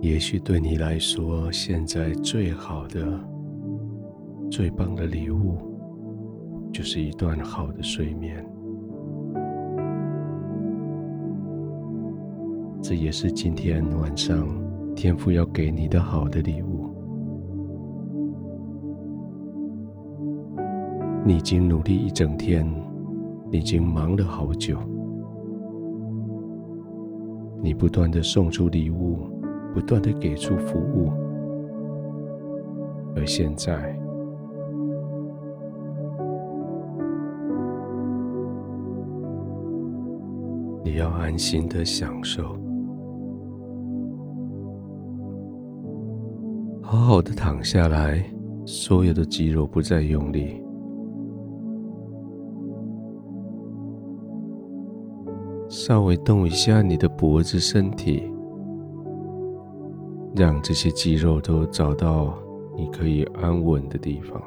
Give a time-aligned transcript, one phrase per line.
[0.00, 3.18] 也许对你来说，现在最好的、
[4.48, 5.56] 最棒的礼物，
[6.72, 8.44] 就是一段好的睡眠。
[12.80, 14.46] 这也是今天晚上
[14.94, 16.88] 天父要给你的好的礼物。
[21.24, 22.64] 你已经努力一整天，
[23.50, 24.78] 你已经忙了好久，
[27.60, 29.18] 你不断的送出礼物，
[29.78, 31.08] 不断的给出服务，
[33.14, 33.96] 而现在，
[40.82, 42.56] 你要安心的享受，
[46.82, 48.20] 好好的躺下来，
[48.66, 50.60] 所有的肌肉不再用力。
[55.68, 58.28] 稍微动一下你的脖子、身体，
[60.38, 62.38] 让这些肌肉都找到
[62.76, 64.40] 你可以安稳的地方。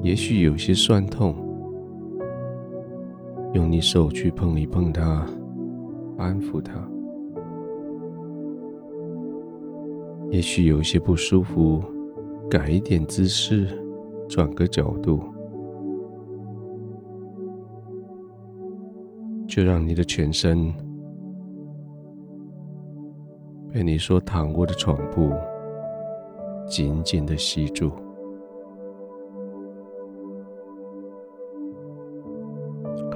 [0.00, 1.34] 也许有些酸痛，
[3.52, 5.26] 用你手去碰一碰它，
[6.18, 6.88] 安抚它。
[10.30, 11.82] 也许有些不舒服，
[12.48, 13.66] 改一点姿势，
[14.28, 15.20] 转个角度。
[19.48, 20.72] 就让你的全身
[23.72, 25.32] 被你所躺卧的床铺
[26.66, 27.92] 紧紧的吸住，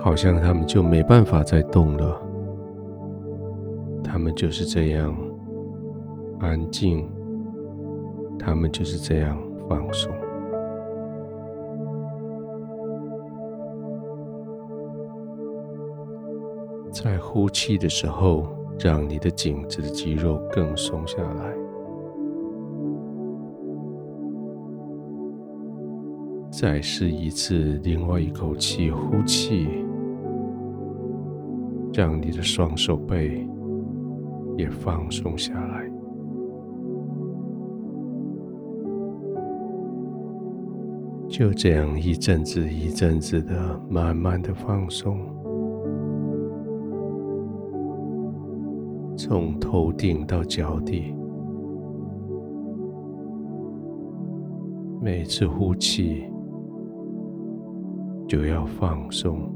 [0.00, 2.20] 好像他们就没办法再动了。
[4.04, 5.16] 他们就是这样
[6.38, 7.10] 安静，
[8.38, 10.12] 他们就是这样放松。
[16.90, 18.46] 在呼气的时候，
[18.82, 21.54] 让你的颈子的肌肉更松下来。
[26.50, 29.68] 再试一次，另外一口气呼气，
[31.92, 33.48] 让你的双手背
[34.56, 35.88] 也放松下来。
[41.28, 45.31] 就这样一阵子一阵子的，慢慢的放松。
[49.24, 51.14] 从头顶到脚底，
[55.00, 56.24] 每次呼气
[58.26, 59.48] 就要放松。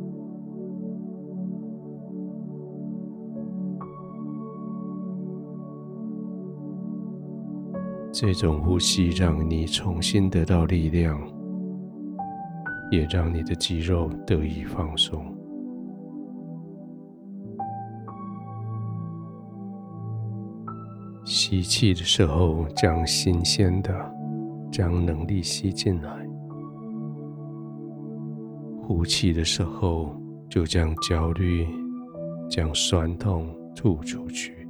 [8.12, 11.20] 这种呼吸让你重新得到力量，
[12.92, 15.35] 也让你的肌肉得以放松。
[21.48, 23.94] 吸气的时候，将新鲜的、
[24.68, 26.10] 将能力吸进来；
[28.82, 30.20] 呼气的时候，
[30.50, 31.64] 就将焦虑、
[32.50, 33.46] 将酸痛
[33.76, 34.66] 吐出去。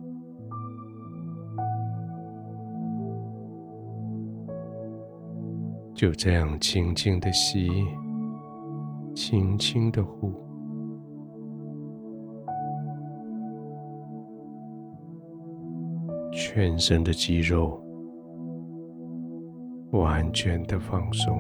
[5.94, 7.70] 就这样轻轻的吸，
[9.14, 10.45] 轻轻的呼。
[16.56, 17.78] 全身的肌肉
[19.90, 21.38] 完全的放松，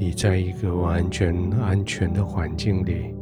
[0.00, 3.14] 你在一个完全安全的环境里，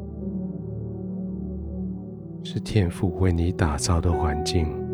[2.44, 4.89] 是天赋为你打造的环境。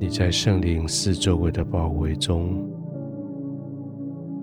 [0.00, 2.64] 你在圣灵四周围的包围中，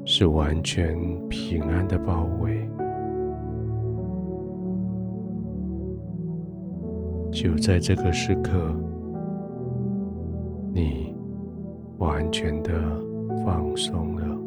[0.03, 0.97] 是完全
[1.29, 2.69] 平安的包围。
[7.31, 8.75] 就在这个时刻，
[10.73, 11.16] 你
[11.99, 12.73] 完全的
[13.46, 14.37] 放松了。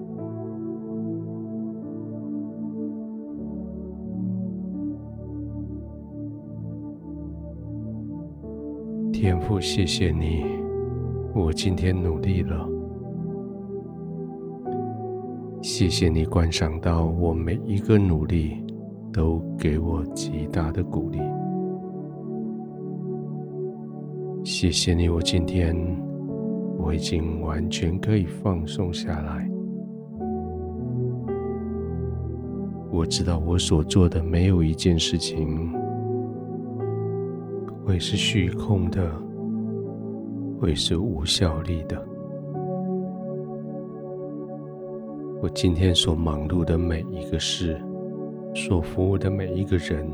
[9.10, 10.57] 天父，谢谢你。
[11.34, 12.69] 我今天努力了，
[15.62, 18.64] 谢谢你观赏到我每一个努力，
[19.12, 21.20] 都给我极大的鼓励。
[24.42, 25.76] 谢谢你，我今天
[26.78, 29.48] 我已经完全可以放松下来。
[32.90, 35.72] 我知道我所做的没有一件事情
[37.84, 39.27] 会是虚空的。
[40.60, 42.05] 会是无效力的。
[45.40, 47.81] 我今天所忙碌的每一个事，
[48.55, 50.05] 所服务的每一个人，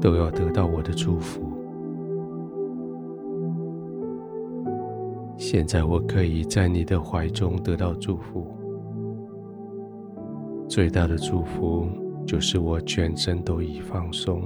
[0.00, 1.42] 都要得到我的祝福。
[5.36, 8.46] 现在我可以在你的怀中得到祝福。
[10.68, 11.86] 最大的祝福
[12.24, 14.42] 就是我全身都已放松。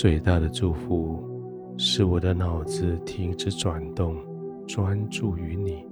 [0.00, 1.18] 最大的祝福
[1.76, 4.14] 是我的脑子停止转动。
[4.64, 5.84] 专注于你，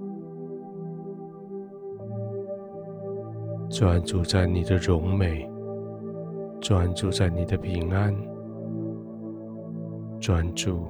[3.69, 5.45] 专注在你的荣美，
[6.61, 8.15] 专注在你的平安，
[10.21, 10.85] 专注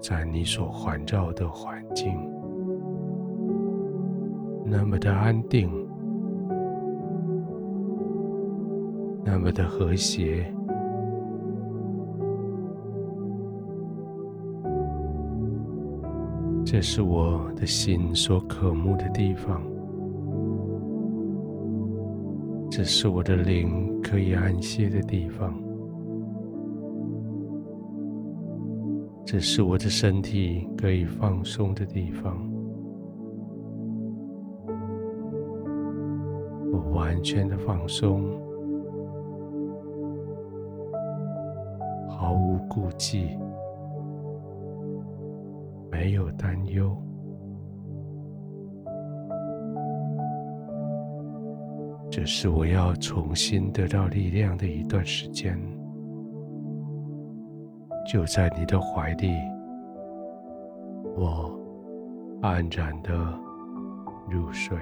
[0.00, 2.14] 在你所环绕的环境，
[4.64, 5.70] 那么的安定，
[9.22, 10.50] 那么的和谐。
[16.68, 19.62] 这是我的心所渴慕的地方，
[22.68, 25.54] 这是我的灵可以安歇的地方，
[29.24, 32.36] 这是我的身体可以放松的地方。
[36.72, 38.24] 我完全的放松，
[42.08, 43.38] 毫无顾忌。
[45.90, 46.96] 没有担忧，
[52.10, 55.58] 这是我要重新得到力量的一段时间。
[58.06, 59.32] 就在你的怀里，
[61.16, 61.58] 我
[62.40, 63.12] 安然的
[64.30, 64.78] 入睡。